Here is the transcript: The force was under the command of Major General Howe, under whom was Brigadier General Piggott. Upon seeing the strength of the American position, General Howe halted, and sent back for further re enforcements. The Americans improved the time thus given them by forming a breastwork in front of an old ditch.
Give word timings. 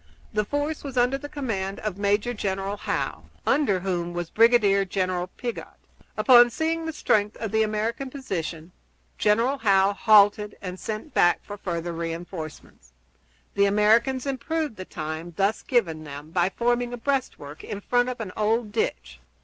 The 0.33 0.45
force 0.45 0.83
was 0.83 0.97
under 0.97 1.19
the 1.19 1.29
command 1.29 1.79
of 1.81 1.99
Major 1.99 2.33
General 2.33 2.75
Howe, 2.75 3.25
under 3.45 3.81
whom 3.81 4.13
was 4.13 4.31
Brigadier 4.31 4.83
General 4.83 5.27
Piggott. 5.27 5.77
Upon 6.17 6.49
seeing 6.49 6.87
the 6.87 6.91
strength 6.91 7.37
of 7.37 7.51
the 7.51 7.61
American 7.61 8.09
position, 8.09 8.71
General 9.19 9.59
Howe 9.59 9.93
halted, 9.93 10.57
and 10.59 10.79
sent 10.79 11.13
back 11.13 11.43
for 11.43 11.55
further 11.55 11.93
re 11.93 12.11
enforcements. 12.13 12.93
The 13.53 13.65
Americans 13.65 14.25
improved 14.25 14.75
the 14.77 14.85
time 14.85 15.35
thus 15.37 15.61
given 15.61 16.03
them 16.03 16.31
by 16.31 16.49
forming 16.49 16.93
a 16.93 16.97
breastwork 16.97 17.63
in 17.63 17.79
front 17.79 18.09
of 18.09 18.19
an 18.19 18.31
old 18.35 18.71
ditch. 18.71 19.19